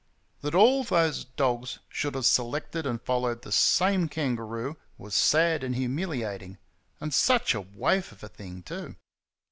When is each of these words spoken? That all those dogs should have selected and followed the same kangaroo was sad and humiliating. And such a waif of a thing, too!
That 0.39 0.55
all 0.55 0.83
those 0.83 1.25
dogs 1.25 1.77
should 1.87 2.15
have 2.15 2.25
selected 2.25 2.87
and 2.87 2.99
followed 2.99 3.43
the 3.43 3.51
same 3.51 4.09
kangaroo 4.09 4.75
was 4.97 5.13
sad 5.13 5.63
and 5.63 5.75
humiliating. 5.75 6.57
And 6.99 7.13
such 7.13 7.53
a 7.53 7.61
waif 7.61 8.11
of 8.11 8.23
a 8.23 8.27
thing, 8.29 8.63
too! 8.63 8.95